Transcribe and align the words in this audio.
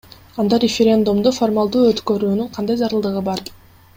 Анда 0.43 0.57
референдумду 0.63 1.33
формалдуу 1.35 1.83
өткөрүүнүн 1.91 2.51
кандай 2.57 2.81
зарылдыгы 2.83 3.25
бар? 3.31 3.47